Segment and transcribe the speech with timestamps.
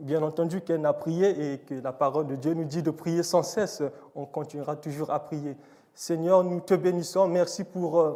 [0.00, 3.22] bien entendu, qu'elle a prié et que la parole de Dieu nous dit de prier
[3.22, 3.82] sans cesse.
[4.14, 5.56] On continuera toujours à prier.
[5.94, 7.26] Seigneur, nous te bénissons.
[7.28, 8.14] Merci pour euh,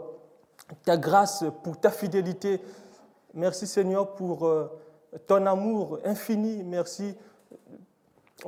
[0.85, 2.61] ta grâce, pour ta fidélité.
[3.35, 4.71] Merci Seigneur pour euh,
[5.27, 6.63] ton amour infini.
[6.63, 7.15] Merci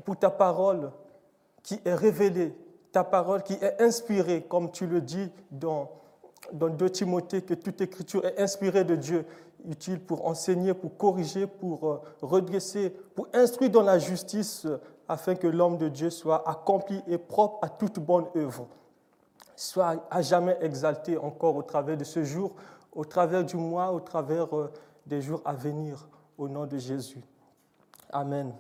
[0.05, 0.91] pour ta parole
[1.63, 2.55] qui est révélée,
[2.91, 5.91] ta parole qui est inspirée, comme tu le dis dans,
[6.53, 9.25] dans 2 Timothée, que toute écriture est inspirée de Dieu
[9.69, 15.35] utile pour enseigner, pour corriger, pour euh, redresser, pour instruire dans la justice, euh, afin
[15.35, 18.67] que l'homme de Dieu soit accompli et propre à toute bonne œuvre.
[19.57, 22.53] Soit à jamais exalté encore au travers de ce jour,
[22.93, 24.71] au travers du mois, au travers euh,
[25.07, 27.21] des jours à venir, au nom de Jésus.
[28.11, 28.53] Amen.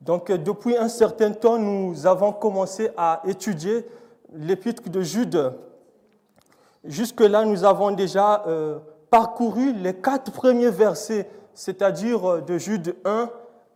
[0.00, 3.86] Donc depuis un certain temps, nous avons commencé à étudier
[4.32, 5.52] l'épître de Jude.
[6.84, 8.42] Jusque-là, nous avons déjà
[9.10, 13.30] parcouru les quatre premiers versets, c'est-à-dire euh, de Jude 1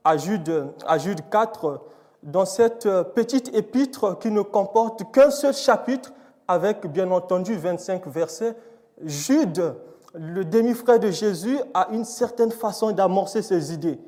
[0.05, 1.81] à Jude, à Jude 4,
[2.23, 6.13] dans cette euh, petite épître qui ne comporte qu'un seul chapitre,
[6.47, 8.55] avec bien entendu 25 versets,
[9.03, 9.75] Jude,
[10.15, 13.99] le demi-frère de Jésus, a une certaine façon d'amorcer ses idées.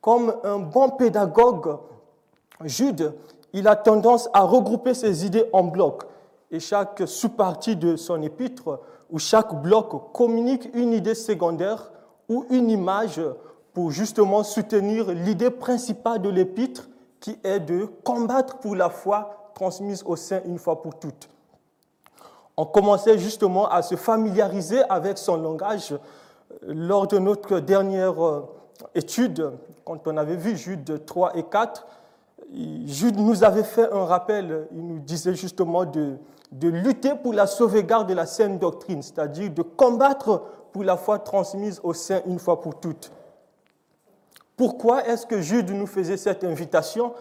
[0.00, 1.78] Comme un bon pédagogue,
[2.64, 3.14] Jude,
[3.52, 6.02] il a tendance à regrouper ses idées en blocs.
[6.50, 11.90] Et chaque sous-partie de son épître où chaque bloc communique une idée secondaire
[12.28, 13.20] ou une image
[13.72, 16.88] pour justement soutenir l'idée principale de l'épître
[17.20, 21.28] qui est de combattre pour la foi transmise au sein une fois pour toutes.
[22.56, 25.94] On commençait justement à se familiariser avec son langage
[26.62, 28.48] lors de notre dernière euh,
[28.94, 29.52] étude,
[29.84, 31.86] quand on avait vu Jude 3 et 4.
[32.86, 36.16] Jude nous avait fait un rappel, il nous disait justement de,
[36.52, 41.18] de lutter pour la sauvegarde de la saine doctrine, c'est-à-dire de combattre pour la foi
[41.18, 43.10] transmise au sein une fois pour toutes.
[44.56, 47.14] Pourquoi est-ce que Jude nous faisait cette invitation?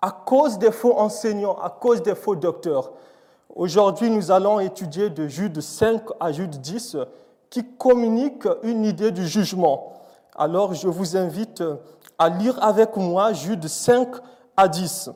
[0.00, 2.92] À cause des faux enseignants, à cause des faux docteurs.
[3.54, 6.98] Aujourd'hui, nous allons étudier de Jude 5 à Jude 10
[7.48, 9.94] qui communiquent une idée du jugement.
[10.36, 11.62] Alors, je vous invite
[12.18, 14.08] à lire avec moi Jude 5
[14.56, 15.10] à 10.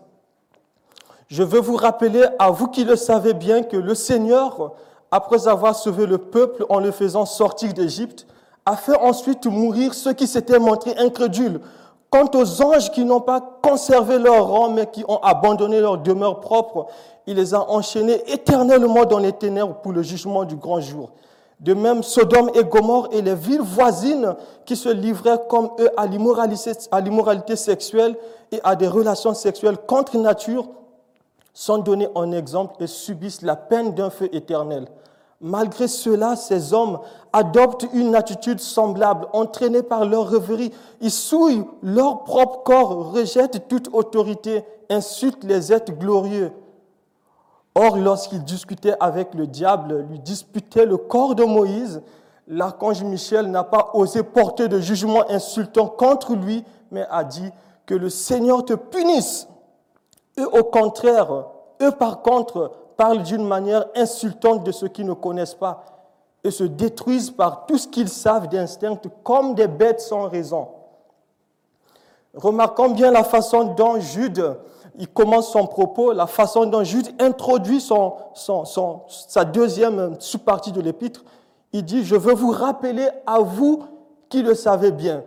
[1.30, 4.72] Je veux vous rappeler, à vous qui le savez bien, que le Seigneur,
[5.12, 8.26] après avoir sauvé le peuple en le faisant sortir d'Égypte,
[8.66, 11.60] a fait ensuite mourir ceux qui s'étaient montrés incrédules.
[12.10, 16.41] Quant aux anges qui n'ont pas conservé leur rang, mais qui ont abandonné leur demeure
[16.41, 16.88] propre,
[17.28, 21.10] il les a enchaînés éternellement dans les ténèbres pour le jugement du grand jour.
[21.60, 26.06] De même, Sodome et Gomorre et les villes voisines qui se livraient comme eux à
[26.06, 28.16] l'immoralité sexuelle
[28.50, 30.66] et à des relations sexuelles contre nature
[31.52, 34.86] sont donnés en exemple et subissent la peine d'un feu éternel.
[35.40, 36.98] Malgré cela, ces hommes
[37.32, 40.70] adoptent une attitude semblable, entraînés par leur rêverie.
[41.00, 46.52] Ils souillent leur propre corps, rejettent toute autorité, insultent les êtres glorieux.
[47.74, 52.02] Or, lorsqu'ils discutaient avec le diable, lui disputaient le corps de Moïse,
[52.46, 57.48] l'archange Michel n'a pas osé porter de jugement insultant contre lui, mais a dit
[57.86, 59.48] que le Seigneur te punisse
[60.40, 61.46] eux, au contraire,
[61.80, 65.84] eux, par contre, parlent d'une manière insultante de ceux qui ne connaissent pas
[66.42, 70.68] et se détruisent par tout ce qu'ils savent d'instinct comme des bêtes sans raison.
[72.34, 74.56] Remarquons bien la façon dont Jude
[74.98, 80.80] il commence son propos, la façon dont Jude introduit son, son, sa deuxième sous-partie de
[80.80, 81.24] l'épître.
[81.72, 83.84] Il dit, je veux vous rappeler à vous
[84.28, 85.24] qui le savez bien.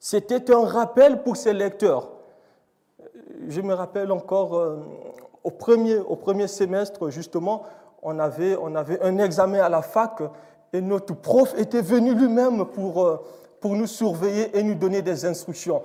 [0.00, 2.08] C'était un rappel pour ses lecteurs
[3.48, 4.76] je me rappelle encore euh,
[5.42, 7.62] au, premier, au premier semestre, justement,
[8.02, 10.22] on avait, on avait un examen à la fac
[10.72, 13.20] et notre prof était venu lui-même pour, euh,
[13.60, 15.82] pour nous surveiller et nous donner des instructions.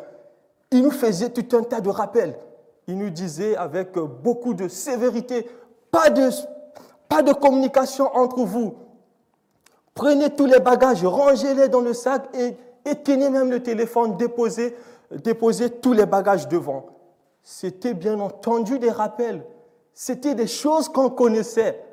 [0.72, 2.36] Il nous faisait tout un tas de rappels.
[2.88, 5.48] Il nous disait avec beaucoup de sévérité,
[5.90, 6.30] pas de,
[7.08, 8.76] pas de communication entre vous.
[9.96, 14.76] Prenez tous les bagages, rangez-les dans le sac et éteignez même le téléphone, déposez,
[15.12, 16.93] déposez tous les bagages devant.
[17.44, 19.46] C'était bien entendu des rappels.
[19.94, 21.84] C'était des choses qu'on connaissait.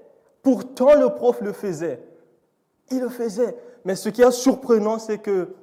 [0.42, 2.02] Pourtant, le prof le faisait.
[2.90, 3.56] Il le faisait.
[3.84, 5.54] Mais ce qui est surprenant, c'est que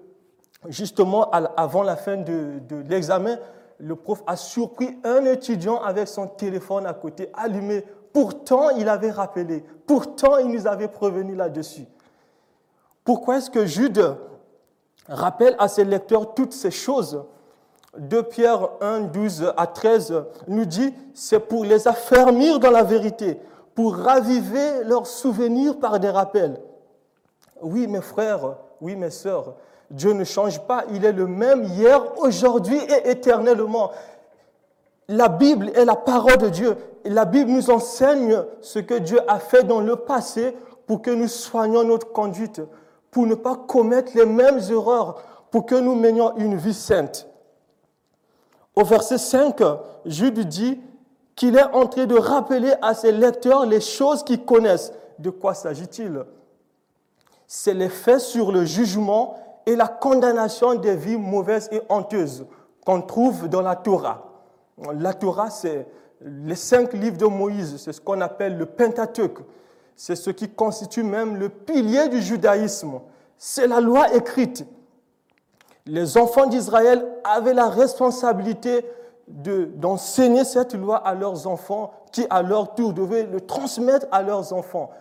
[0.67, 3.37] justement, avant la fin de, l'examen,
[3.79, 7.85] le prof a surpris un étudiant avec son téléphone à côté allumé.
[8.11, 9.63] Pourtant, il avait rappelé.
[9.85, 11.85] Pourtant, il nous avait prévenu là-dessus.
[13.03, 14.15] Pourquoi est-ce que Jude
[15.07, 17.23] rappelle à ses lecteurs toutes ces choses?
[17.97, 23.39] 2 Pierre 1, 12 à 13 nous dit, c'est pour les affermir dans la vérité,
[23.75, 26.59] pour raviver leurs souvenirs par des rappels.
[27.61, 29.55] Oui, mes frères, oui, mes sœurs,
[29.89, 33.91] Dieu ne change pas, il est le même hier, aujourd'hui et éternellement.
[35.07, 36.75] La Bible est la parole de Dieu.
[37.05, 40.55] la Bible nous enseigne ce que Dieu a fait dans le passé
[40.85, 42.61] pour que nous soignions notre conduite,
[43.09, 47.27] pour ne pas commettre les mêmes erreurs, pour que nous menions une vie sainte.
[48.77, 49.59] Au verset 5,
[50.05, 50.79] Jude dit
[51.35, 54.93] qu'il est en train de rappeler à ses lecteurs les choses qu'ils connaissent.
[55.17, 56.23] De quoi s'agit-il?
[57.47, 59.35] C'est l'effet sur le jugement
[59.65, 62.45] et la condamnation des vies mauvaises et honteuses
[62.85, 64.45] qu'on trouve dans la Torah.
[64.93, 65.87] La Torah, c'est
[66.21, 69.39] les cinq livres de Moïse, c'est ce qu'on appelle le Pentateuque.
[69.95, 72.99] C'est ce qui constitue même le pilier du judaïsme.
[73.39, 74.67] C'est la loi écrite
[75.87, 78.85] les enfants d'Israël avaient la responsabilité
[79.27, 84.53] d'enseigner cette loi à leurs enfants, qui à leur tour devaient le transmettre à leurs
[84.53, 84.91] enfants.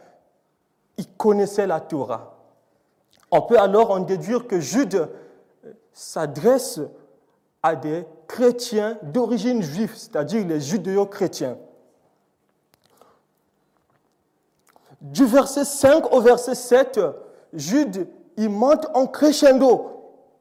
[0.97, 2.35] Ils connaissaient la Torah.
[3.31, 5.09] On peut alors en déduire que Jude
[5.93, 6.81] s'adresse
[7.63, 11.59] à des chrétiens d'origine juive, c'est-à-dire les judéo-chrétiens.
[15.01, 17.01] Du verset 5 au verset 7,
[17.53, 19.96] Jude, il monte en crescendo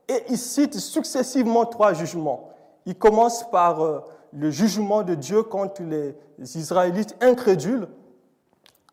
[0.07, 2.49] et il cite successivement trois jugements.
[2.85, 3.99] Il commence par euh,
[4.31, 6.15] le jugement de Dieu contre les
[6.57, 7.87] Israélites incrédules.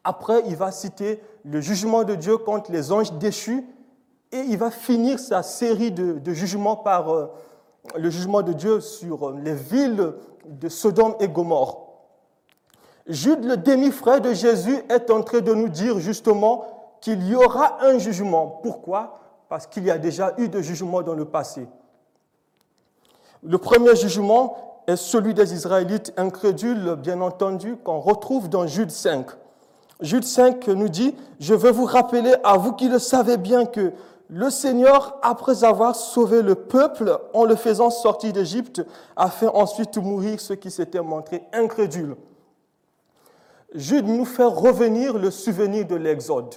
[0.05, 3.65] Après, il va citer le jugement de Dieu contre les anges déchus.
[4.33, 7.27] Et il va finir sa série de, jugements par euh,
[7.97, 10.15] le jugement de Dieu sur euh, les villes
[10.47, 11.89] de Sodome et Gomorre.
[13.07, 16.65] Jude, le demi-frère de Jésus, est en train de nous dire justement
[17.01, 18.61] qu'il y aura un jugement.
[18.63, 19.22] Pourquoi?
[19.53, 21.69] Parce qu'il y a déjà eu de jugements dans le passé.
[23.43, 29.27] Le premier jugement est celui des Israélites incrédules, bien entendu, qu'on retrouve dans Jude 5.
[30.01, 33.93] Jude 5 nous dit, je veux vous rappeler, à vous qui le savez bien, que
[34.31, 38.81] le Seigneur, après avoir sauvé le peuple en le faisant sortir d'Égypte,
[39.17, 42.17] a fait ensuite mourir ceux qui s'étaient montrés incrédules.
[43.75, 46.55] Jude nous fait revenir le souvenir de l'Exode.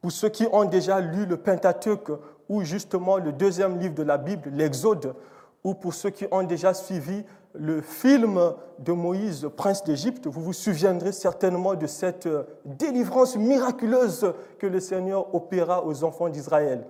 [0.00, 2.10] Pour ceux qui ont déjà lu le Pentateuque
[2.48, 5.14] ou justement le deuxième livre de la Bible, l'Exode,
[5.62, 8.40] ou pour ceux qui ont déjà suivi le film
[8.78, 12.28] de Moïse, prince d'Égypte, vous vous souviendrez certainement de cette
[12.64, 16.86] délivrance miraculeuse que le Seigneur opéra aux enfants d'Israël.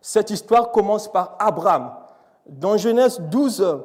[0.00, 1.92] Cette histoire commence par Abraham.
[2.46, 3.82] Dans Genèse 12,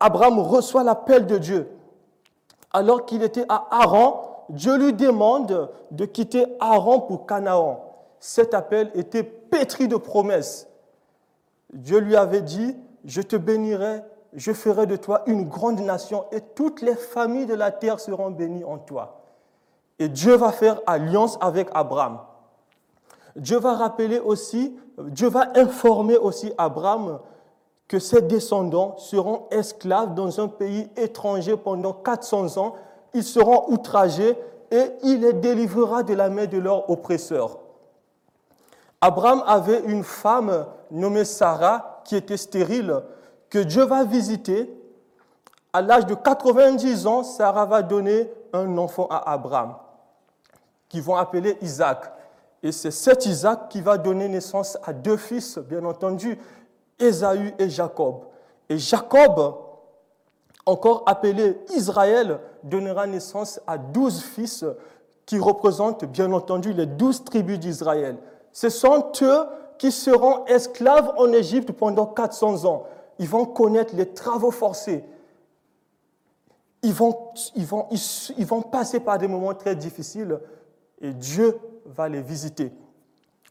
[0.00, 1.68] Abraham reçoit l'appel de Dieu.
[2.72, 7.84] Alors qu'il était à Haran, Dieu lui demande de quitter Aaron pour Canaan.
[8.18, 10.68] Cet appel était pétri de promesses.
[11.72, 14.02] Dieu lui avait dit, je te bénirai,
[14.32, 18.30] je ferai de toi une grande nation et toutes les familles de la terre seront
[18.30, 19.22] bénies en toi.
[19.98, 22.20] Et Dieu va faire alliance avec Abraham.
[23.36, 27.20] Dieu va rappeler aussi, Dieu va informer aussi Abraham
[27.86, 32.74] que ses descendants seront esclaves dans un pays étranger pendant 400 ans
[33.14, 34.36] ils seront outragés
[34.70, 37.58] et il les délivrera de la main de leurs oppresseurs.
[39.00, 43.02] Abraham avait une femme nommée Sarah qui était stérile,
[43.48, 44.74] que Dieu va visiter.
[45.72, 49.76] À l'âge de 90 ans, Sarah va donner un enfant à Abraham,
[50.88, 52.12] qu'ils vont appeler Isaac.
[52.62, 56.38] Et c'est cet Isaac qui va donner naissance à deux fils, bien entendu,
[56.98, 58.24] Ésaü et Jacob.
[58.68, 59.54] Et Jacob,
[60.66, 64.64] encore appelé Israël, donnera naissance à douze fils
[65.26, 68.16] qui représentent bien entendu les douze tribus d'Israël.
[68.52, 69.44] Ce sont eux
[69.76, 72.84] qui seront esclaves en Égypte pendant 400 ans.
[73.18, 75.04] Ils vont connaître les travaux forcés.
[76.82, 77.16] Ils vont,
[77.54, 77.86] ils vont,
[78.36, 80.38] ils vont passer par des moments très difficiles
[81.00, 82.72] et Dieu va les visiter.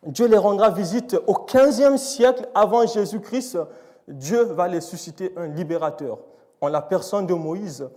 [0.06, 3.58] Dieu les rendra visite au 15e siècle avant Jésus-Christ.
[4.08, 6.20] Dieu va les susciter un libérateur
[6.62, 7.90] en la personne de Moïse.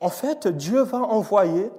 [0.00, 1.70] En fait, Dieu va envoyer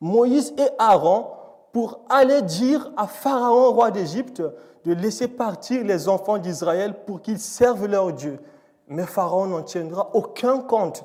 [0.00, 1.26] Moïse et Aaron
[1.72, 4.42] pour aller dire à Pharaon, roi d'Égypte,
[4.84, 8.38] de laisser partir les enfants d'Israël pour qu'ils servent leur Dieu.
[8.86, 11.04] Mais Pharaon n'en tiendra aucun compte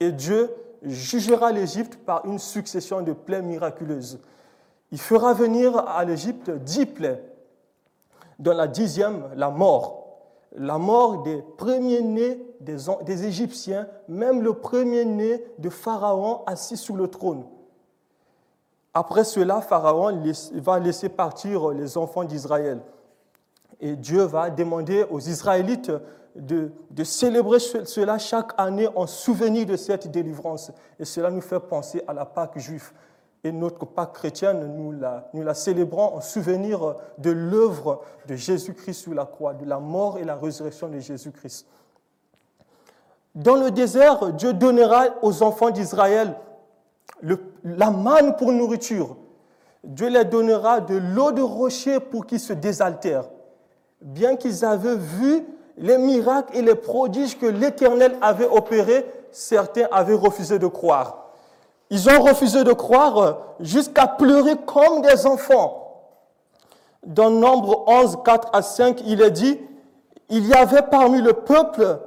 [0.00, 4.20] et Dieu jugera l'Égypte par une succession de plaies miraculeuses.
[4.92, 7.22] Il fera venir à l'Égypte dix plaies,
[8.38, 10.07] dans la dixième, la mort.
[10.56, 17.08] La mort des premiers-nés des, des Égyptiens, même le premier-né de Pharaon assis sous le
[17.08, 17.44] trône.
[18.94, 20.22] Après cela, Pharaon
[20.54, 22.80] va laisser partir les enfants d'Israël.
[23.80, 25.92] Et Dieu va demander aux Israélites
[26.34, 30.72] de, de, célébrer cela chaque année en souvenir de cette délivrance.
[30.98, 32.92] Et cela nous fait penser à la Pâque juive.
[33.44, 38.94] Et notre Pâque chrétienne, nous la, nous la célébrons en souvenir de l'œuvre de Jésus-Christ
[38.94, 41.66] sous la croix, de la mort et la résurrection de Jésus-Christ.
[43.34, 46.34] Dans le désert, Dieu donnera aux enfants d'Israël
[47.64, 49.16] la manne pour nourriture.
[49.84, 53.28] Dieu leur donnera de l'eau de rocher pour qu'ils se désaltèrent.
[54.00, 55.44] Bien qu'ils avaient vu
[55.76, 61.27] les miracles et les prodiges que l'Éternel avait opérés, certains avaient refusé de croire.
[61.90, 65.84] Ils ont refusé de croire jusqu'à pleurer comme des enfants.
[67.06, 69.58] Dans Nombre 11, 4 à 5, il est dit,
[70.28, 72.00] il y avait parmi le peuple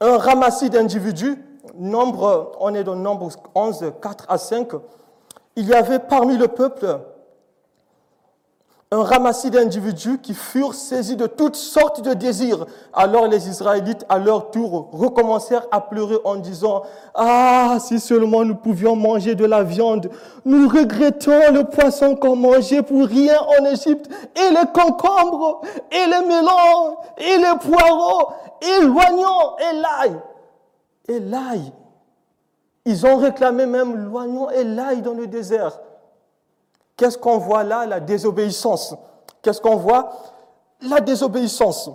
[0.00, 1.42] un ramassis d'individus.
[1.76, 4.68] Nombre, on est dans Nombre 11, 4 à 5.
[5.56, 7.00] Il y avait parmi le peuple
[8.94, 12.64] un ramassis d'individus qui furent saisis de toutes sortes de désirs.
[12.92, 16.82] Alors les Israélites, à leur tour, recommencèrent à pleurer en disant,
[17.14, 20.10] Ah, si seulement nous pouvions manger de la viande,
[20.44, 26.26] nous regrettons le poisson qu'on mangeait pour rien en Égypte, et les concombres, et les
[26.26, 28.32] melons, et les poireaux,
[28.62, 30.20] et l'oignon, et l'ail.
[31.08, 31.72] Et l'ail.
[32.84, 35.80] Ils ont réclamé même l'oignon et l'ail dans le désert.
[36.96, 38.94] Qu'est-ce qu'on voit là La désobéissance?
[39.42, 40.12] Qu'est-ce qu'on voit?
[40.80, 41.90] La désobéissance.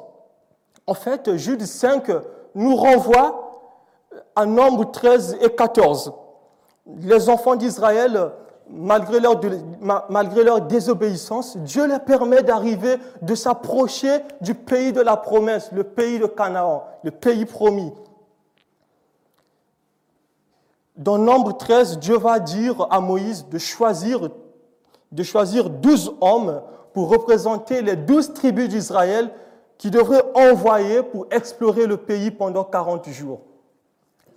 [0.85, 2.09] En fait, Jude 5
[2.55, 3.49] nous renvoie
[4.35, 6.13] à Nombre 13 et 14.
[7.01, 8.31] Les enfants d'Israël,
[8.69, 15.83] malgré leur, désobéissance, Dieu leur permet d'arriver, de s'approcher du pays de la promesse, le
[15.83, 17.93] pays de Canaan, le pays promis.
[20.95, 24.29] Dans Nombre 13, Dieu va dire à Moïse de choisir
[25.11, 26.61] de choisir douze hommes
[26.93, 29.31] pour représenter les douze tribus d'Israël
[29.77, 33.41] qui devraient envoyer pour explorer le pays pendant 40 jours.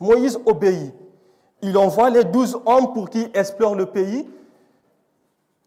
[0.00, 0.94] Moïse obéit.
[1.62, 4.28] Il envoie les douze hommes pour qu'ils explorent le pays.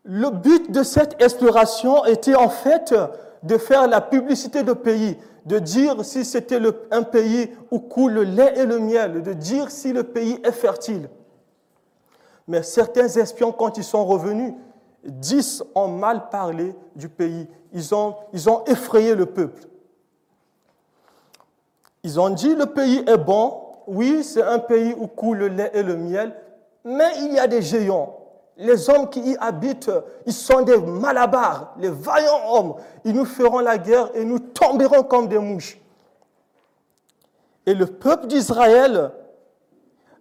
[0.04, 2.94] Le but de cette exploration était en fait
[3.44, 6.60] de faire la publicité du pays, de dire si c'était
[6.92, 10.52] un pays où coule le lait et le miel, de dire si le pays est
[10.52, 11.10] fertile.
[12.48, 14.54] Mais certains espions, quand ils sont revenus,
[15.06, 17.48] Dix ont mal parlé du pays.
[17.74, 18.16] Ils ont,
[18.66, 19.64] effrayé le peuple.
[22.04, 23.62] Ils ont dit le pays est bon.
[23.88, 26.36] Oui, c'est un pays où coule le lait et le miel.
[26.84, 28.20] Mais il y a des géants.
[28.58, 29.92] Les hommes qui y habitent,
[30.26, 32.76] ils sont des malabars, les vaillants hommes.
[33.04, 35.78] Ils nous feront la guerre et nous tomberons comme des mouches.
[37.66, 39.12] Et le peuple d'Israël,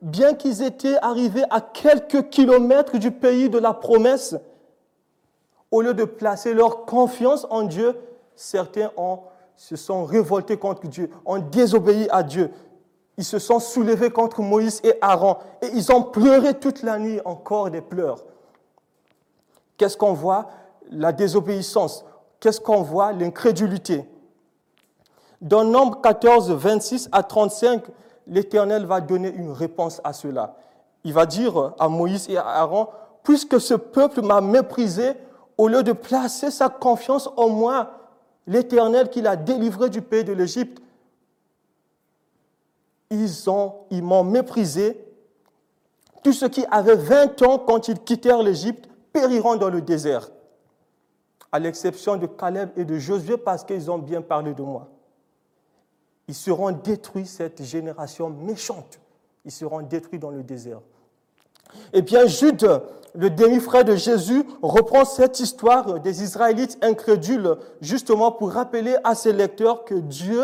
[0.02, 4.34] bien qu'ils étaient arrivés à quelques kilomètres du pays de la promesse,
[5.74, 7.98] au lieu de placer leur confiance en Dieu,
[8.36, 9.18] certains ont,
[9.56, 12.52] se sont révoltés contre Dieu, ont désobéi à Dieu.
[13.18, 17.20] Ils se sont soulevés contre Moïse et Aaron et ils ont pleuré toute la nuit,
[17.24, 18.24] encore des pleurs.
[19.76, 20.46] Qu'est-ce qu'on voit?
[20.92, 22.04] La désobéissance.
[22.38, 23.10] Qu'est-ce qu'on voit?
[23.12, 24.08] L'incrédulité.
[25.40, 27.82] Dans Nombre 14, 26 à 35,
[28.28, 30.54] l'Éternel va donner une réponse à cela.
[31.02, 32.86] Il va dire à Moïse et à Aaron,
[33.24, 35.14] puisque ce peuple m'a méprisé,
[35.58, 38.00] au lieu de placer sa confiance en moi,
[38.46, 40.82] l'Éternel qui l'a délivré du pays de l'Égypte,
[43.10, 45.00] ils ont, ils m'ont méprisé.
[46.22, 50.28] Tous ceux qui avaient 20 ans quand ils quittèrent l'Égypte périront dans le désert,
[51.52, 54.88] à l'exception de Caleb et de Josué parce qu'ils ont bien parlé de moi.
[56.26, 58.98] Ils seront détruits, cette génération méchante.
[59.44, 60.80] Ils seront détruits dans le désert.
[61.92, 62.82] Eh bien, Jude
[63.14, 69.32] le demi-frère de Jésus, reprend cette histoire des Israélites incrédules justement pour rappeler à ses
[69.32, 70.42] lecteurs que Dieu,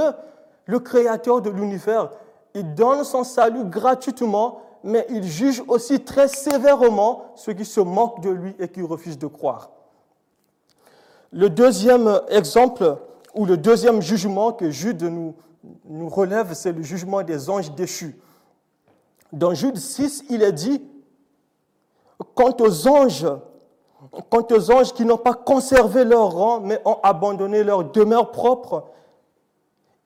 [0.67, 2.11] le créateur de l'univers,
[2.55, 8.23] il donne son salut gratuitement, mais il juge aussi très sévèrement ceux qui se moquent
[8.23, 9.71] de lui et qui refusent de croire.
[11.33, 12.99] Le deuxième exemple
[13.35, 15.35] ou le deuxième jugement que Jude nous,
[15.85, 18.17] nous relève, c'est le jugement des anges déchus.
[19.33, 20.83] Dans Jude 6, il est dit,
[22.35, 23.27] Quant aux anges,
[24.29, 28.85] quant aux anges qui n'ont pas conservé leur rang, mais ont abandonné leur demeure propre,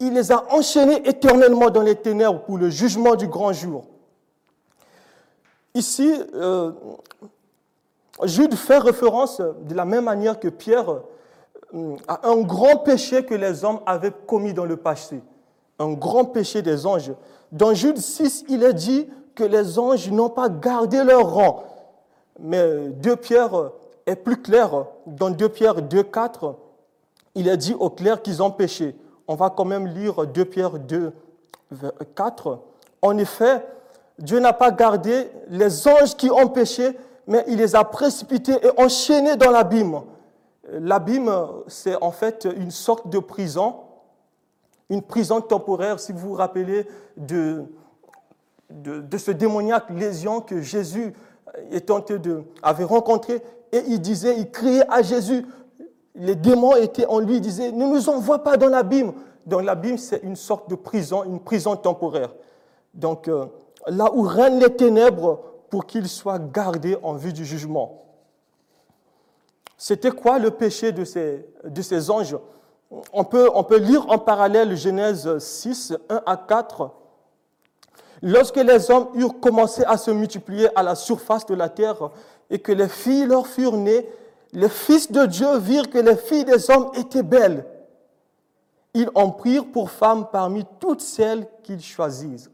[0.00, 3.84] il les a enchaînés éternellement dans les ténèbres pour le jugement du grand jour.
[5.74, 6.72] Ici, euh,
[8.22, 11.00] Jude fait référence de la même manière que Pierre
[12.06, 15.20] à un grand péché que les hommes avaient commis dans le passé.
[15.78, 17.12] Un grand péché des anges.
[17.50, 21.64] Dans Jude 6, il est dit que les anges n'ont pas gardé leur rang.
[22.38, 23.70] Mais 2 Pierre
[24.06, 24.86] est plus clair.
[25.06, 26.56] Dans 2 Pierre 2, 4,
[27.34, 28.96] il est dit au clair qu'ils ont péché.
[29.26, 31.12] On va quand même lire 2 Pierre 2,
[32.14, 32.60] 4.
[33.02, 33.64] En effet,
[34.18, 38.80] Dieu n'a pas gardé les anges qui ont péché, mais il les a précipités et
[38.80, 40.02] enchaînés dans l'abîme.
[40.72, 41.30] L'abîme,
[41.66, 43.76] c'est en fait une sorte de prison,
[44.88, 46.86] une prison temporaire, si vous vous rappelez
[47.16, 47.64] de,
[48.70, 51.12] de, ce démoniaque lésion que Jésus de,
[52.62, 53.42] avait rencontré,
[53.72, 55.46] et il disait, il criait à Jésus,
[56.14, 59.12] les démons étaient en lui, il disait, ne nous envoie pas dans l'abîme.
[59.46, 62.34] Dans l'abîme, c'est une sorte de prison, une prison temporaire.
[62.94, 63.46] Donc, euh,
[63.86, 68.04] là où règnent les ténèbres pour qu'ils soient gardés en vue du jugement.
[69.76, 72.38] C'était quoi le péché de ces, de ces anges?
[73.12, 76.90] On peut, on peut lire en parallèle Genèse 6, 1 à 4.
[78.26, 82.10] Lorsque les hommes eurent commencé à se multiplier à la surface de la terre
[82.48, 84.08] et que les filles leur furent nées,
[84.54, 87.66] les fils de Dieu virent que les filles des hommes étaient belles.
[88.94, 92.48] Ils en prirent pour femmes parmi toutes celles qu'ils choisirent.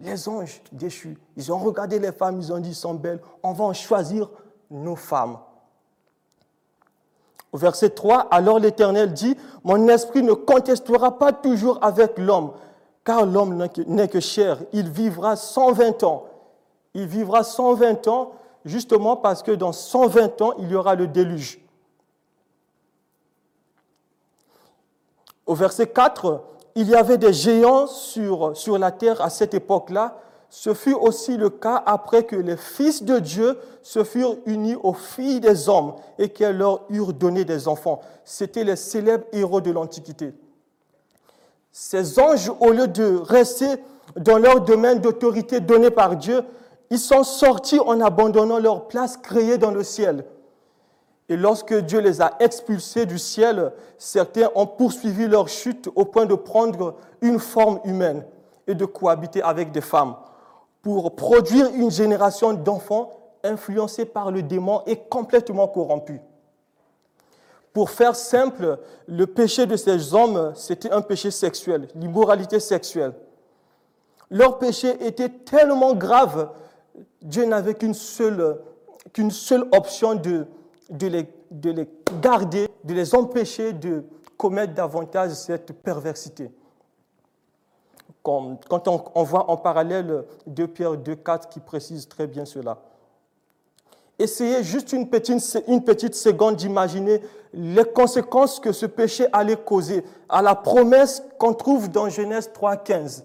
[0.00, 3.62] Les anges déchus, ils ont regardé les femmes, ils ont dit, sont belles, on va
[3.62, 4.28] en choisir
[4.72, 5.38] nos femmes.
[7.52, 12.50] Au verset 3, alors l'Éternel dit, mon esprit ne contestera pas toujours avec l'homme,
[13.04, 16.24] car l'homme n'est que chair, il vivra 120 ans.
[16.94, 18.32] Il vivra 120 ans
[18.64, 21.60] justement parce que dans 120 ans, il y aura le déluge.
[25.46, 26.42] Au verset 4,
[26.74, 30.18] il y avait des géants sur, sur la terre à cette époque-là.
[30.48, 34.94] Ce fut aussi le cas après que les fils de Dieu se furent unis aux
[34.94, 38.00] filles des hommes et qu'elles leur eurent donné des enfants.
[38.24, 40.32] C'étaient les célèbres héros de l'Antiquité.
[41.76, 43.66] Ces anges, au lieu de rester
[44.14, 46.42] dans leur domaine d'autorité donné par Dieu,
[46.88, 50.24] ils sont sortis en abandonnant leur place créée dans le ciel.
[51.28, 56.26] Et lorsque Dieu les a expulsés du ciel, certains ont poursuivi leur chute au point
[56.26, 58.24] de prendre une forme humaine
[58.68, 60.14] et de cohabiter avec des femmes
[60.80, 63.10] pour produire une génération d'enfants
[63.42, 66.20] influencés par le démon et complètement corrompus.
[67.74, 73.12] Pour faire simple, le péché de ces hommes, c'était un péché sexuel, l'immoralité sexuelle.
[74.30, 76.50] Leur péché était tellement grave,
[77.20, 78.60] Dieu n'avait qu'une seule,
[79.72, 80.46] option de,
[80.88, 81.88] de les, de les
[82.22, 84.04] garder, de les empêcher de
[84.36, 86.52] commettre davantage cette perversité.
[88.22, 92.78] Quand on, voit en parallèle 2 Pierre 2,4 qui précise très bien cela.
[94.18, 97.20] Essayez juste une petite, une petite seconde d'imaginer
[97.52, 103.22] les conséquences que ce péché allait causer à la promesse qu'on trouve dans Genèse 3,15.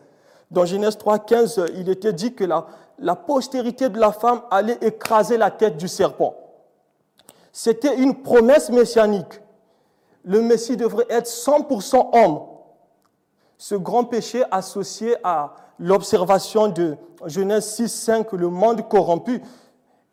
[0.49, 2.65] Dans Genèse 3,15, il était dit que la,
[2.97, 6.35] la postérité de la femme allait écraser la tête du serpent.
[7.51, 9.41] C'était une promesse messianique.
[10.23, 12.39] Le Messie devrait être 100% homme.
[13.57, 19.41] Ce grand péché associé à l'observation de Genèse 6, 5, le monde corrompu,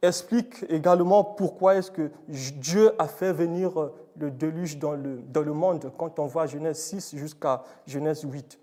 [0.02, 6.18] explique également pourquoi est-ce que Dieu a fait venir le déluge dans le, monde quand
[6.18, 8.59] on voit Genèse 6 jusqu'à Genèse 8.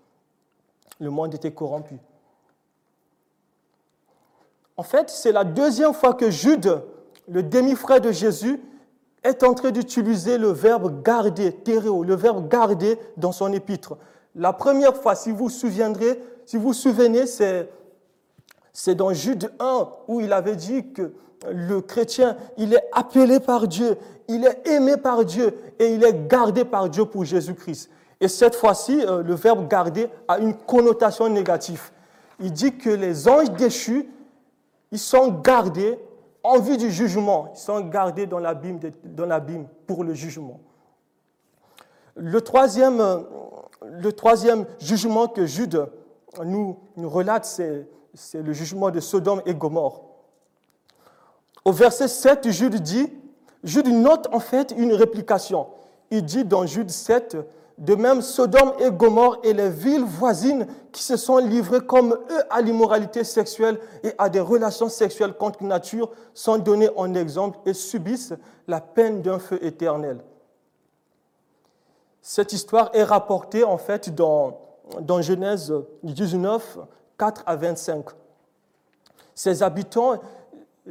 [1.00, 1.96] Le monde était corrompu.
[4.76, 6.82] En fait, c'est la deuxième fois que Jude
[7.28, 8.60] le demi-frère de Jésus,
[9.22, 13.96] est en train d'utiliser le verbe garder, théréo, le verbe garder dans son épître.
[14.34, 19.88] La première fois, si vous vous souviendrez, si vous vous souvenez, c'est dans Jude 1
[20.08, 21.14] où il avait dit que
[21.50, 23.96] le chrétien, il est appelé par Dieu,
[24.28, 27.90] il est aimé par Dieu et il est gardé par Dieu pour Jésus-Christ.
[28.20, 31.90] Et cette fois-ci, euh, le verbe garder a une connotation négative.
[32.40, 34.08] Il dit que les anges déchus,
[34.90, 35.98] ils sont gardés
[36.42, 37.50] en vue du jugement.
[37.54, 40.60] Ils sont gardés dans l'abîme, dans l'abîme pour le jugement.
[42.16, 43.02] Le troisième,
[43.82, 45.86] le troisième jugement que Jude
[46.44, 50.13] nous, nous relate, c'est, c'est le jugement de Sodome et Gomorre.
[51.64, 53.10] Au verset 7, Jude dit,
[53.86, 55.68] note en fait une réplication.
[56.10, 57.38] Il dit dans Jude 7,
[57.78, 62.42] de même, Sodome et Gomorre et les villes voisines qui se sont livrées comme eux
[62.48, 67.74] à l'immoralité sexuelle et à des relations sexuelles contre nature sont donnés en exemple et
[67.74, 68.34] subissent
[68.68, 70.18] la peine d'un feu éternel.
[72.22, 74.60] Cette histoire est rapportée en fait dans,
[75.00, 75.74] dans Genèse
[76.04, 76.78] 19,
[77.18, 78.04] 4 à 25.
[79.34, 80.20] Ces habitants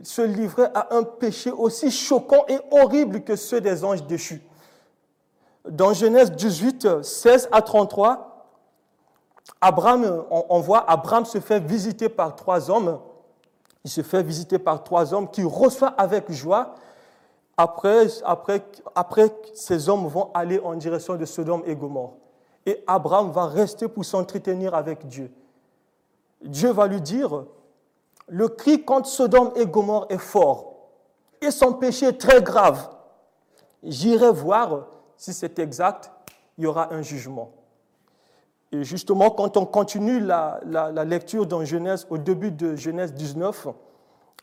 [0.02, 4.42] se livraient à un péché aussi choquant et horrible que ceux des anges déchus.
[5.70, 8.34] Dans Genèse 18, 16 à 33,
[9.62, 13.00] Abraham, on, voit Abraham se fait visiter par trois hommes.
[13.86, 16.76] Il se fait visiter par trois hommes qui reçoivent avec joie.
[17.56, 18.64] Après, après,
[18.96, 22.14] après, ces hommes vont aller en direction de Sodome et Gomorre.
[22.66, 25.32] Et Abraham va rester pour s'entretenir avec Dieu.
[26.42, 27.46] Dieu va lui dire,
[28.28, 30.74] le cri contre Sodome et Gomorre est fort
[31.42, 32.90] et son péché est très grave.
[33.84, 36.12] J'irai voir si c'est exact,
[36.58, 37.52] il y aura un jugement.
[38.72, 40.60] Et justement, quand on continue la,
[41.06, 43.68] lecture dans Genèse, au début de Genèse 19,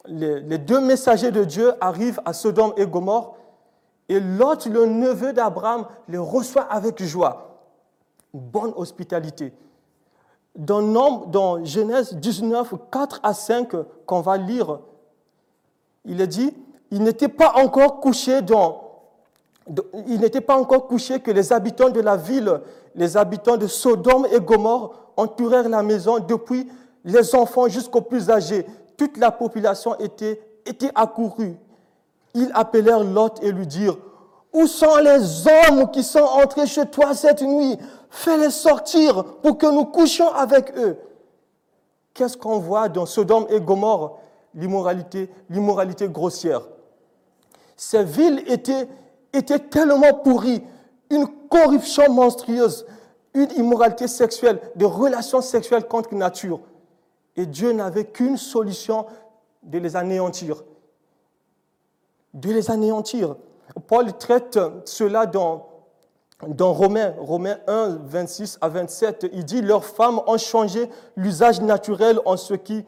[0.07, 3.37] les, les, deux messagers de Dieu arrivent à Sodome et Gomorre,
[4.09, 7.61] et Lot, le neveu d'Abraham, les reçoit avec joie.
[8.33, 9.53] bonne hospitalité.
[10.57, 13.73] Dans, Genèse 19, 4 à 5,
[14.05, 14.81] qu'on va lire,
[16.05, 16.55] il est dit,
[16.91, 18.91] il n'était pas encore couché dans
[20.09, 22.61] il n'était pas encore couché que les habitants de la ville,
[22.95, 26.69] les habitants de Sodome et Gomorre, entourèrent la maison depuis
[27.05, 28.67] les enfants jusqu'aux plus âgés.
[28.97, 31.57] Toute la population était, était accourue.
[32.35, 33.99] Ils appelèrent Lot et lui dirent,
[34.53, 37.79] Où sont les hommes qui sont entrés chez toi cette nuit?
[38.11, 40.99] Fais-les sortir pour que nous couchions avec eux.
[42.13, 44.19] Qu'est-ce qu'on voit dans Sodome et Gomorre?
[44.55, 46.63] L'immoralité, l'immoralité grossière.
[47.77, 48.89] Ces villes étaient
[49.33, 50.63] était tellement pourri,
[51.11, 52.87] une corruption monstrueuse,
[53.35, 56.61] une immoralité sexuelle, des relations sexuelles contre nature.
[57.37, 59.07] Et Dieu n'avait qu'une solution
[59.63, 60.65] de les anéantir.
[62.35, 63.37] De les anéantir.
[63.87, 65.69] Paul traite cela dans,
[66.47, 69.27] dans Romains, Romains 1, 26 à 27.
[69.33, 72.87] Il dit, leurs femmes ont changé l'usage naturel en ce qui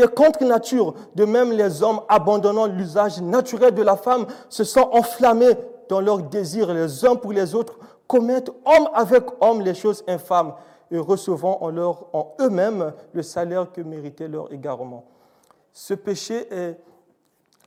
[0.00, 0.94] est contre nature.
[1.14, 5.54] De même, les hommes, abandonnant l'usage naturel de la femme, se sont enflammés
[5.88, 10.52] dans leurs désirs les uns pour les autres, commettent homme avec homme les choses infâmes
[10.90, 15.04] et recevant en, eux-mêmes le salaire que méritait leur égarement.
[15.72, 16.78] Ce péché est,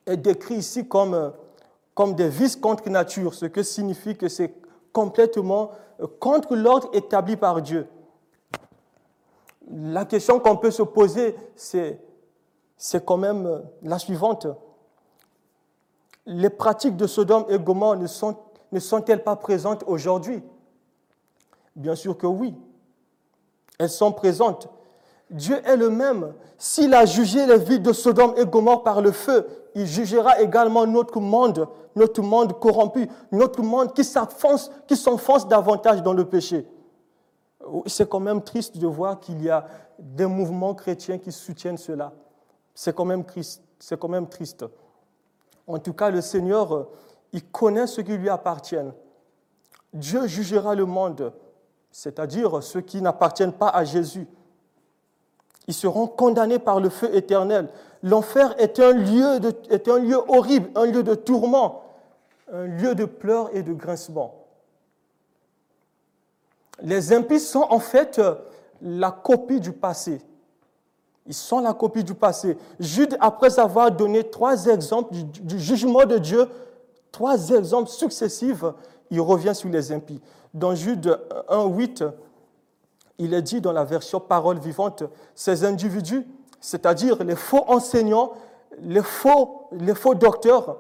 [0.06, 1.32] est décrit ici comme,
[1.94, 4.54] comme des vices contre nature, ce que signifie que c'est
[4.94, 5.72] complètement
[6.20, 7.88] contre l'ordre établi par Dieu
[9.72, 12.00] la question qu'on peut se poser, c'est,
[13.06, 14.48] quand même la suivante.
[16.26, 20.44] Les pratiques de Sodome et Gomorre ne sont-elles pas présentes aujourd'hui?
[21.76, 22.54] Bien sûr que oui.
[23.80, 24.70] Elles sont présentes.
[25.32, 26.34] Dieu est le même.
[26.58, 30.86] S'il a jugé les villes de Sodome et Gomorre par le feu, il jugera également
[30.86, 36.68] notre monde, notre monde corrompu, notre monde qui s'enfonce, qui s'enfonce davantage dans le péché.
[37.86, 39.66] C'est quand même triste de voir qu'il y a
[39.98, 42.12] des mouvements chrétiens qui soutiennent cela.
[42.76, 43.24] C'est quand, même
[43.80, 44.66] c'est quand même triste.
[45.66, 46.90] En tout cas, le Seigneur, euh,
[47.32, 48.76] il connaît ce qui lui appartient.
[49.94, 51.34] Dieu jugera le monde,
[51.92, 54.28] c'est-à-dire ceux qui n'appartiennent pas à Jésus.
[55.72, 57.70] Ils seront condamnés par le feu éternel.
[58.04, 61.84] L'enfer est, un lieu est un lieu horrible, un lieu de tourment,
[62.52, 64.42] un lieu de pleurs et de grincements
[66.82, 68.36] les impies sont en fait euh,
[68.82, 70.22] la copie du passé.
[71.28, 72.58] Ils sont la copie du passé.
[72.80, 76.48] Jude, après avoir donné trois exemples du, jugement de Dieu,
[77.12, 78.64] trois exemples successifs,
[79.12, 80.20] il revient sur les impies.
[80.54, 82.04] Dans Jude 1, 8,
[83.18, 85.04] il est dit dans la version parole vivante,
[85.36, 86.26] ces individus,
[86.60, 88.34] c'est-à-dire les faux enseignants,
[88.82, 89.68] les faux,
[90.16, 90.78] docteurs,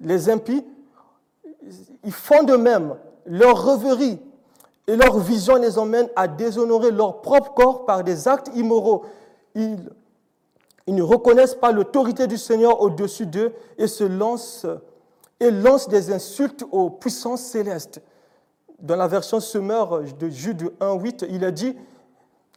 [0.00, 0.64] les impies,
[2.04, 2.96] ils font de même.
[3.26, 4.18] Leur rêverie,
[4.88, 9.04] et leur vision les emmène à déshonorer leur propre corps par des actes immoraux.
[9.54, 9.78] Ils,
[10.88, 13.86] ne reconnaissent pas l'autorité du Seigneur au-dessus d'eux et
[15.50, 18.00] lancent des insultes aux puissances célestes.
[18.78, 21.76] Dans la version Semeur de Jude 1.8, il a dit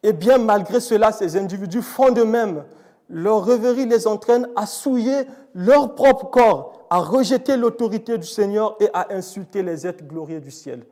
[0.04, 2.64] Eh bien, malgré cela, ces individus font de même.
[3.10, 8.90] Leur rêverie les entraîne à souiller leur propre corps, à rejeter l'autorité du Seigneur et
[8.94, 10.86] à insulter les êtres glorieux du ciel.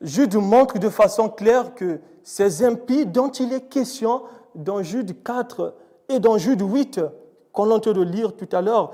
[0.00, 4.22] Jude montre de façon claire que ces impies dont il est question
[4.54, 5.74] dans Jude 4
[6.08, 7.00] et dans Jude 8,
[7.52, 8.92] qu'on entend de lire tout à l'heure,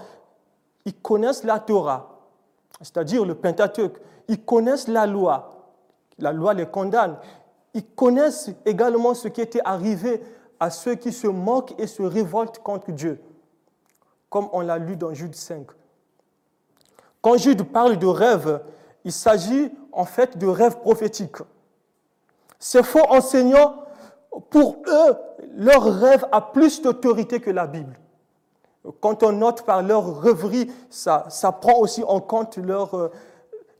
[0.85, 2.19] ils connaissent la Torah,
[2.81, 3.99] c'est-à-dire le Pentateuque.
[4.29, 5.51] Ils connaissent la loi.
[6.19, 7.17] La loi les condamne.
[7.75, 10.23] Ils connaissent également ce qui était arrivé
[10.61, 13.21] à ceux qui se moquent et se révoltent contre Dieu,
[14.31, 15.67] comme on l'a lu dans Jude 5.
[17.21, 18.63] Quand Jude parle de rêve,
[19.05, 21.39] il s'agit en fait de rêves prophétiques.
[22.59, 23.85] Ces faux enseignants,
[24.51, 25.17] pour eux,
[25.57, 27.99] leur rêve a plus d'autorité que la Bible.
[29.01, 33.11] Quand on note par leur rêverie, ça, ça prend aussi en compte leur, euh,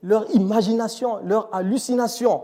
[0.03, 2.43] leur imagination, leur hallucination.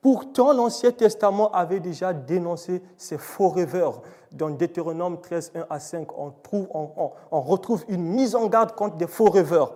[0.00, 4.02] Pourtant, l'Ancien Testament avait déjà dénoncé ces faux rêveurs.
[4.32, 8.96] Dans Deutéronome 13, 1 à 5, on, trouve, on, retrouve une mise en garde contre
[8.96, 9.74] des faux rêveurs.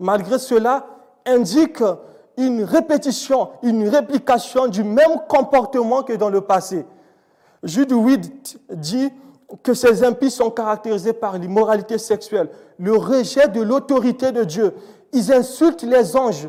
[0.00, 0.86] Malgré cela,
[1.24, 1.84] indique
[2.36, 6.84] une répétition, une réplication du même comportement que dans le passé.
[7.62, 9.12] Jude Witt dit
[9.62, 14.74] que ces impies sont caractérisés par l'immoralité sexuelle, le rejet de l'autorité de Dieu.
[15.14, 16.48] Ils insultent les anges,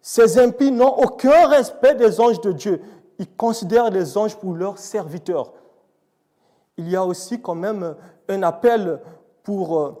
[0.00, 2.82] ces impies n'ont aucun respect des anges de Dieu.
[3.18, 5.52] Ils considèrent les anges pour leurs serviteurs.
[6.76, 7.94] Il y a aussi quand même
[8.28, 9.00] un appel
[9.42, 9.92] pour euh,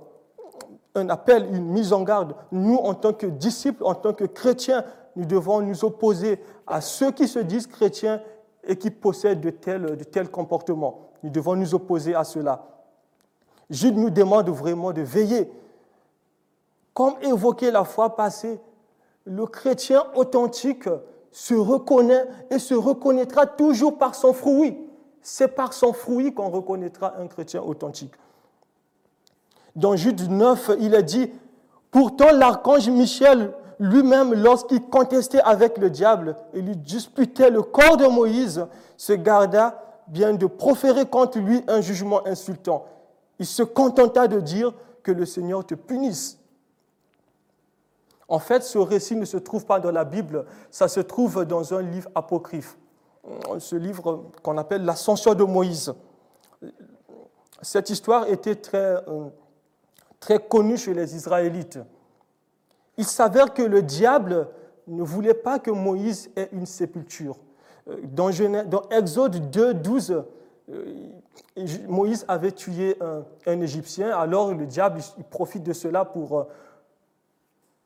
[0.94, 2.34] un appel, une mise en garde.
[2.50, 4.84] Nous, en tant que disciples, en tant que chrétiens,
[5.16, 8.20] nous devons nous opposer à ceux qui se disent chrétiens
[8.66, 11.10] et qui possèdent de tels, de tels comportements.
[11.22, 12.66] Nous devons nous opposer à cela.
[13.70, 15.50] Jude nous demande vraiment de veiller.
[16.94, 18.60] Comme évoqué la fois passée,
[19.24, 20.88] le chrétien authentique
[21.32, 24.78] se reconnaît et se reconnaîtra toujours par son fruit.
[25.20, 28.14] C'est par son fruit qu'on reconnaîtra un chrétien authentique.
[29.74, 31.32] Dans Jude 9, il est dit,
[31.90, 38.06] pourtant l'archange Michel lui-même, lorsqu'il contestait avec le diable et lui disputait le corps de
[38.06, 42.86] Moïse, se garda bien de proférer contre lui un jugement insultant.
[43.40, 46.38] Il se contenta de dire que le Seigneur te punisse.
[48.28, 51.74] En fait, ce récit ne se trouve pas dans la Bible, ça se trouve dans
[51.74, 52.78] un livre apocryphe,
[53.58, 55.94] ce livre qu'on appelle l'Ascension de Moïse.
[57.64, 59.28] Cette histoire était très, euh,
[60.20, 61.78] très connue chez les Israélites.
[62.98, 64.48] Il s'avère que le diable
[64.86, 67.36] ne voulait pas que Moïse ait une sépulture.
[67.88, 68.30] Euh, dans,
[68.90, 70.24] Exode 2, 12,
[70.70, 70.84] euh,
[71.88, 72.98] Moïse avait tué
[73.46, 76.46] un, Égyptien, alors le diable profite de cela pour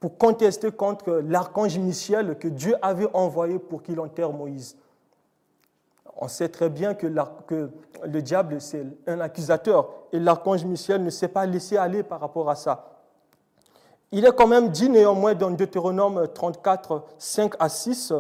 [0.01, 4.77] pour contester contre l'archange Michel que Dieu avait envoyé pour qu'il enterre Moïse.
[6.17, 11.29] On sait très bien que, le diable, c'est un accusateur, et l'archange Michel ne s'est
[11.29, 12.99] pas laissé aller par rapport à ça.
[14.11, 18.13] Il est quand même dit néanmoins dans Deutéronome 34, 5 à 6,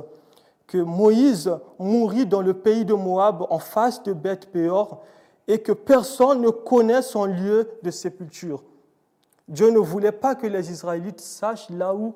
[0.66, 5.02] que Moïse mourit dans le pays de Moab en face de Beth Péor
[5.48, 8.62] et que personne ne connaît son lieu de sépulture.
[9.48, 12.14] Dieu ne voulait pas que les Israélites sachent là où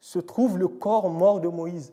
[0.00, 1.92] se trouve le corps mort de Moïse.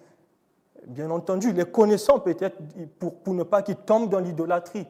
[0.86, 2.58] Bien entendu, les connaissant peut-être
[3.00, 4.86] pour, pour, ne pas qu'ils tombent dans l'idolâtrie.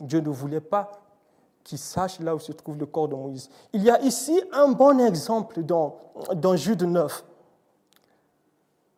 [0.00, 0.90] Dieu ne voulait pas
[1.62, 3.48] qu'ils sachent là où se trouve le corps de Moïse.
[3.72, 5.98] Il y a ici un bon exemple dans,
[6.34, 7.24] dans Jude 9.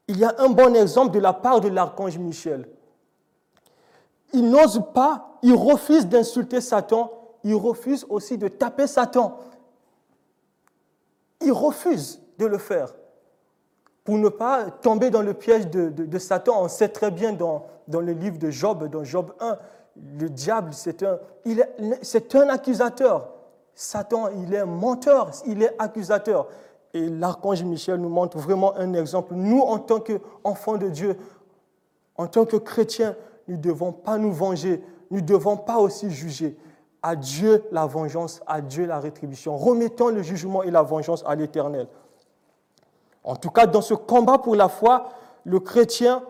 [0.09, 2.67] Il y a un bon exemple de la part de l'archange Michel.
[4.33, 7.11] Il n'ose pas, il refuse d'insulter Satan,
[7.45, 9.39] il refuse aussi de taper Satan
[11.45, 12.95] il refuse de le faire
[14.05, 16.63] pour ne pas tomber dans le piège de, Satan.
[16.63, 19.59] On sait très bien dans, dans, le livre de Job, dans Job 1,
[20.19, 21.19] le diable, c'est un,
[22.03, 23.31] c'est un accusateur.
[23.75, 26.49] Satan, il est menteur, il est accusateur.
[26.93, 29.35] Et l'archange Michel nous montre vraiment un exemple.
[29.35, 31.17] Nous, en tant qu'enfants de Dieu,
[32.17, 33.17] en tant que chrétiens,
[33.49, 36.57] nous ne devons pas nous venger, nous ne devons pas aussi juger
[37.05, 39.59] à Dieu la vengeance, à Dieu la rétribution.
[39.59, 41.87] Remettons le jugement et la vengeance à l'Éternel.
[43.23, 45.11] En tout cas, dans ce combat pour la foi,
[45.45, 46.25] le chrétien,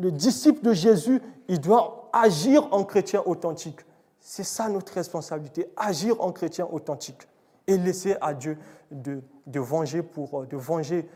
[0.00, 3.78] le disciple de Jésus, il doit agir en chrétien authentique.
[4.18, 7.28] C'est ça notre responsabilité, agir en chrétien authentique
[7.68, 8.58] et laisser à Dieu
[8.90, 11.08] de, venger pour de venger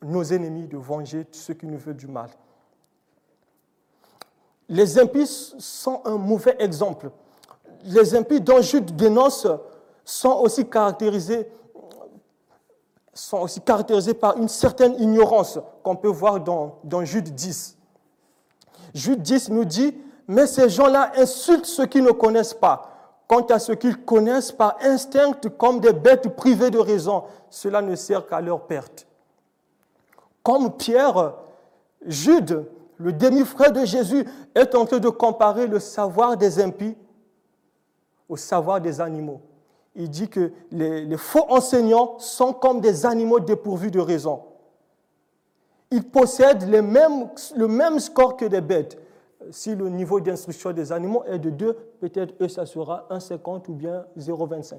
[0.00, 2.30] nos ennemis, de venger ceux qui nous veulent du mal.
[4.68, 7.10] Les impies sont un mauvais exemple
[7.84, 9.46] les impies dont Jude dénonce
[10.04, 11.48] sont aussi caractérisés
[14.14, 17.76] par une certaine ignorance qu'on peut voir dans, dans Jude 10.
[18.94, 22.94] Jude 10 nous dit, mais ces gens-là insultent ceux qui ne connaissent pas.
[23.26, 27.94] Quant à ceux qu'ils connaissent par instinct comme des bêtes privées de raison, cela ne
[27.94, 29.06] sert qu'à leur perte.
[30.42, 31.34] Comme Pierre,
[32.06, 32.64] Jude,
[32.96, 36.96] le demi-frère de Jésus, est en train de comparer le savoir des impies
[38.28, 39.40] au savoir des animaux.
[39.94, 44.42] Il dit que les, faux enseignants sont comme des animaux dépourvus de raison.
[45.90, 48.98] Ils possèdent les le même score que des bêtes.
[49.50, 53.74] Si le niveau d'instruction des animaux est de 2, peut-être eux, ça sera 1,50 ou
[53.74, 54.76] bien 0,25.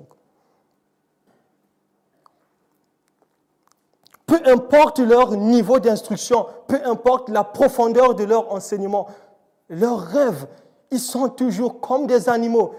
[4.25, 9.07] Peu importe leur niveau d'instruction, peu importe la profondeur de leur enseignement,
[9.69, 10.47] leurs rêves,
[10.91, 12.75] ils sont toujours comme des animaux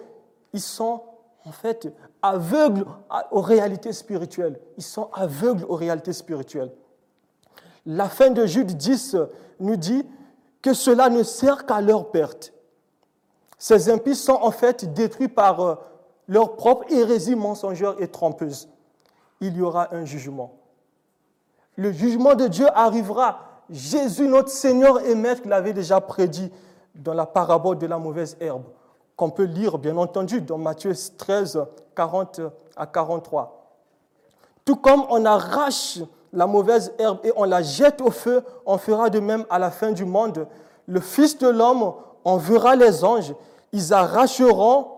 [0.53, 1.03] ils sont
[1.45, 2.87] en fait aveugles
[3.31, 4.61] aux réalités spirituelles.
[4.77, 6.73] Ils sont aveugles aux réalités spirituelles.
[7.87, 9.17] La fin de Jude 10
[9.61, 10.05] nous dit
[10.63, 12.53] que cela ne sert qu'à leur perte.
[13.59, 15.75] Ces impies sont en fait détruits par euh,
[16.29, 18.69] leur propre hérésie mensongère et trompeuse.
[19.41, 20.59] Il y aura un jugement.
[21.77, 23.63] Le jugement de Dieu arrivera.
[23.71, 26.51] Jésus, notre Seigneur et Maître, l'avait déjà prédit
[26.95, 28.65] dans la parabole de la mauvaise herbe,
[29.21, 32.41] qu'on peut lire, bien entendu, dans Matthieu 13, 40
[32.75, 33.77] à 43.
[34.65, 35.99] Tout comme on arrache
[36.33, 39.71] la mauvaise herbe et on la jette au feu, on fera de même à la
[39.71, 40.49] fin du monde.
[40.87, 41.93] Le Fils de l'homme
[42.25, 43.35] enverra les anges,
[43.73, 44.89] ils arracheront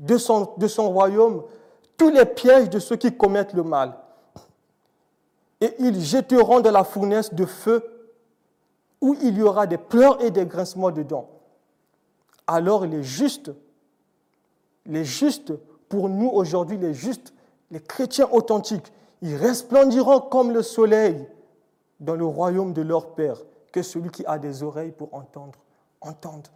[0.00, 1.44] de son, de son royaume
[1.96, 3.94] tous les pièges de ceux qui commettent le mal.
[5.60, 7.84] Et ils jetteront dans la fournaise de feu
[9.00, 11.28] où il y aura des pleurs et des grincements dedans.
[12.52, 13.52] Alors les justes,
[14.84, 15.52] les justes,
[15.88, 17.32] pour nous aujourd'hui, les justes,
[17.70, 21.28] les chrétiens authentiques, ils resplendiront comme le soleil
[22.00, 23.36] dans le royaume de leur Père,
[23.70, 25.60] que celui qui a des oreilles pour entendre,
[26.00, 26.48] entende.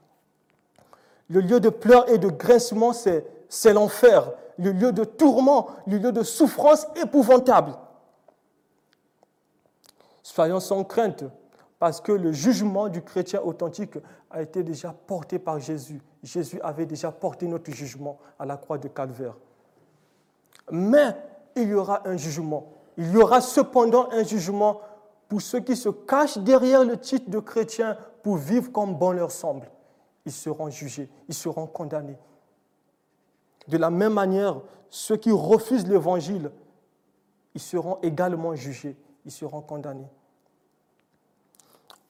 [1.28, 6.11] Le lieu de pleurs et de grincement, c'est l'enfer, le lieu de tourment, le lieu
[6.11, 7.72] de souffrance épouvantable.
[10.24, 11.22] Soyons sans crainte,
[11.79, 13.99] parce que le jugement du chrétien authentique
[14.31, 16.01] a été déjà porté par Jésus.
[16.23, 19.37] Jésus avait déjà porté notre jugement à la croix de Calvaire.
[20.71, 21.15] Mais
[21.57, 22.73] il y aura un jugement.
[22.97, 24.81] Il y aura cependant un jugement
[25.29, 29.31] pour ceux qui se cachent derrière le titre de chrétien pour vivre comme bon leur
[29.31, 29.69] semble.
[30.25, 32.19] Ils seront jugés, ils seront condamnés.
[33.69, 34.61] De la même manière,
[34.91, 36.51] ceux qui refusent l'évangile,
[37.55, 40.09] ils seront également jugés, ils seront condamnés.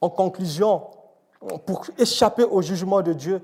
[0.01, 0.83] En conclusion,
[1.65, 3.41] pour échapper au jugement de Dieu,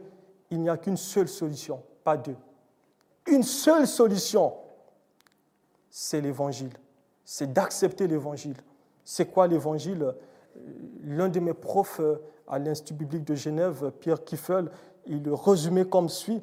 [0.50, 2.36] il n'y a qu'une seule solution, pas deux.
[3.28, 4.54] Une seule solution,
[5.90, 6.72] c'est l'évangile.
[7.24, 8.58] C'est d'accepter l'évangile.
[9.06, 10.14] C'est quoi l'évangile?
[11.04, 14.70] L'un de mes profs euh, à l'Institut biblique de Genève, Pierre Kiffel,
[15.06, 16.42] il le résumait comme suit.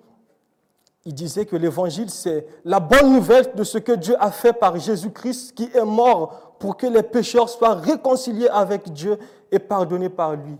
[1.05, 4.79] Il disait que l'évangile, c'est la bonne nouvelle de ce que Dieu a fait par
[4.79, 9.19] Jésus-Christ qui est mort pour que les pécheurs soient réconciliés avec Dieu
[9.51, 10.57] et pardonnés par lui.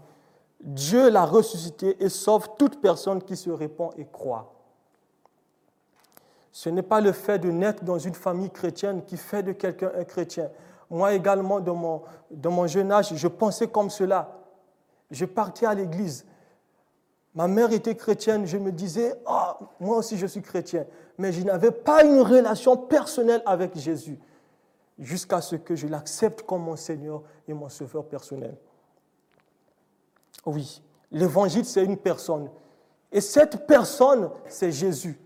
[0.61, 4.53] Dieu l'a ressuscité et sauve toute personne qui se répand et croit.
[6.51, 9.93] Ce n'est pas le fait de naître dans une famille chrétienne qui fait de quelqu'un
[9.97, 10.51] un chrétien.
[10.91, 14.37] Moi également, dans mon, dans mon jeune âge, je pensais comme cela.
[15.11, 16.27] Je partais à l'église.
[17.35, 20.87] Ma mère était chrétienne, je me disais, ah, moi aussi je suis chrétien.
[21.19, 24.19] Mais je n'avais pas une relation personnelle avec Jésus
[24.99, 28.57] jusqu'à ce que je l'accepte comme mon Seigneur et mon Sauveur personnel.
[30.47, 32.51] Oui, l'évangile, c'est une personne.
[33.11, 35.19] Et cette personne, c'est Jésus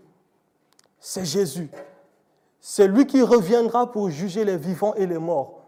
[1.03, 1.69] c'est Jésus.
[2.61, 5.59] C'est lui qui reviendra pour juger les vivants et les morts.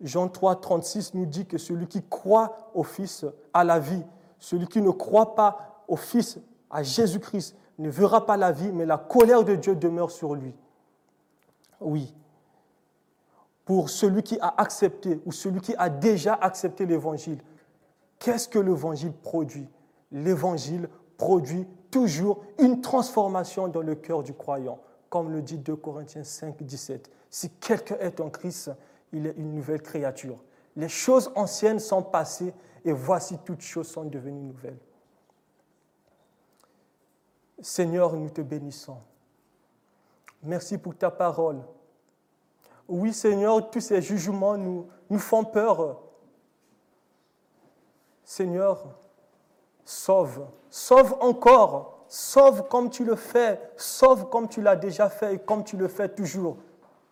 [0.00, 4.02] Jean 3, 36 nous dit que celui qui croit au Fils a la vie.
[4.38, 6.38] Celui qui ne croit pas au Fils,
[6.70, 10.54] à Jésus-Christ, ne verra pas la vie, mais la colère de Dieu demeure sur lui.
[11.82, 12.14] Oui.
[13.66, 17.42] Pour celui qui a accepté ou celui qui a déjà accepté l'Évangile,
[18.18, 19.68] qu'est-ce que l'Évangile produit?
[20.12, 26.24] L'Évangile produit toujours une transformation dans le cœur du croyant, comme le dit 2 Corinthiens
[26.24, 27.10] 5, 17.
[27.30, 28.70] Si quelqu'un est en Christ,
[29.12, 30.38] il est une nouvelle créature.
[30.76, 32.52] Les choses anciennes sont passées
[32.84, 34.78] et voici toutes choses sont devenues nouvelles.
[37.60, 38.98] Seigneur, nous te bénissons.
[40.42, 41.62] Merci pour ta parole.
[42.88, 46.02] Oui, Seigneur, tous ces jugements nous, nous font peur.
[48.24, 48.84] Seigneur,
[49.84, 55.38] sauve, sauve encore, sauve comme tu le fais, sauve comme tu l'as déjà fait et
[55.38, 56.56] comme tu le fais toujours.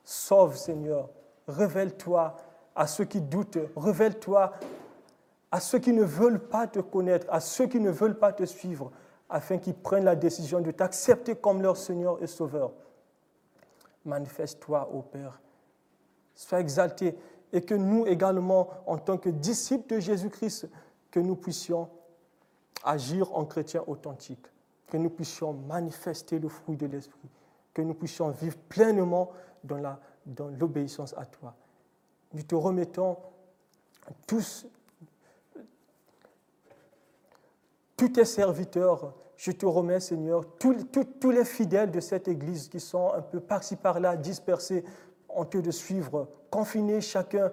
[0.04, 1.10] Sauve, Seigneur,
[1.46, 2.34] révèle-toi
[2.74, 4.52] à ceux qui doutent, révèle-toi
[5.50, 8.44] à ceux qui ne veulent pas te connaître, à ceux qui ne veulent pas te
[8.44, 8.90] suivre,
[9.28, 12.72] afin qu'ils prennent la décision de t'accepter comme leur Seigneur et Sauveur.
[14.04, 15.40] Manifeste-toi, ô Père.
[16.34, 17.16] Sois exalté
[17.52, 20.68] et que nous également, en tant que disciples de Jésus-Christ,
[21.12, 21.88] que nous puissions
[22.82, 24.44] agir en chrétien authentique,
[24.88, 27.28] que nous puissions manifester le fruit de l'Esprit,
[27.72, 29.30] que nous puissions vivre pleinement
[29.62, 29.98] dans
[30.58, 31.54] l'obéissance dans à toi.
[32.32, 33.16] Nous te remettons
[34.26, 34.66] tous,
[37.96, 40.74] tous tes serviteurs, je te remets Seigneur, tous,
[41.20, 44.84] tous les fidèles de cette Église qui sont un peu par-ci par-là, dispersés,
[45.28, 47.52] en te de suivre, confinés chacun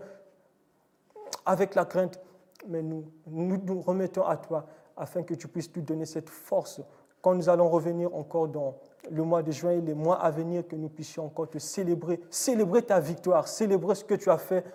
[1.46, 2.20] avec la crainte,
[2.68, 4.66] mais nous, nous remettons à toi
[4.98, 6.82] afin que tu puisses nous donner cette force
[7.22, 8.78] quand nous allons revenir encore dans
[9.10, 12.20] le mois de juin et les mois à venir, que nous puissions encore te célébrer,
[12.30, 14.66] célébrer ta victoire, célébrer ce que tu as fait,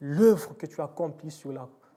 [0.00, 1.36] l'œuvre que tu as accomplie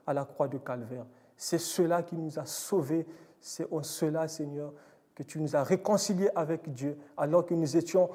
[0.06, 1.06] à la croix de Calvaire.
[1.36, 3.06] C'est cela qui nous a sauvés,
[3.40, 4.72] c'est en cela, Seigneur,
[5.14, 8.10] que tu nous as réconciliés avec Dieu, alors que nous étions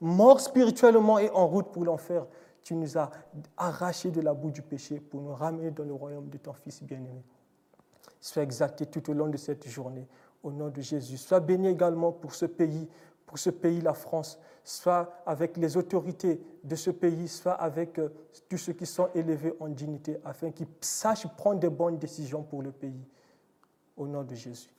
[0.00, 2.26] morts spirituellement et en route pour l'enfer.
[2.66, 3.12] Tu nous as
[3.56, 6.82] arrachés de la boue du péché pour nous ramener dans le royaume de ton Fils
[6.82, 7.22] bien-aimé.
[8.20, 10.04] Sois exalté tout au long de cette journée
[10.42, 11.16] au nom de Jésus.
[11.16, 12.88] Sois béni également pour ce pays,
[13.24, 14.40] pour ce pays, la France.
[14.64, 18.08] Sois avec les autorités de ce pays, soit avec euh,
[18.48, 22.62] tous ceux qui sont élevés en dignité, afin qu'ils sachent prendre de bonnes décisions pour
[22.62, 23.06] le pays.
[23.96, 24.74] Au nom de Jésus.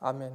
[0.00, 0.34] Amen.